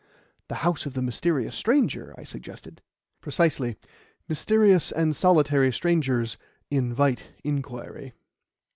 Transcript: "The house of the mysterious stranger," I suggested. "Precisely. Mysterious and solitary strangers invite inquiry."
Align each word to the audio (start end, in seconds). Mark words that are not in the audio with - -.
"The 0.47 0.55
house 0.65 0.87
of 0.87 0.95
the 0.95 1.01
mysterious 1.03 1.53
stranger," 1.53 2.15
I 2.17 2.23
suggested. 2.23 2.81
"Precisely. 3.21 3.75
Mysterious 4.27 4.91
and 4.91 5.15
solitary 5.15 5.71
strangers 5.71 6.37
invite 6.71 7.29
inquiry." 7.43 8.13